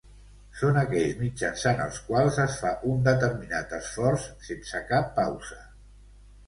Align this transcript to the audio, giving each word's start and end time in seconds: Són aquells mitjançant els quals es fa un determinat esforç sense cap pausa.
Són 0.61 0.79
aquells 0.83 1.19
mitjançant 1.23 1.83
els 1.85 1.99
quals 2.07 2.39
es 2.47 2.57
fa 2.63 2.73
un 2.93 3.05
determinat 3.11 3.77
esforç 3.83 4.27
sense 4.51 4.85
cap 4.93 5.15
pausa. 5.21 5.63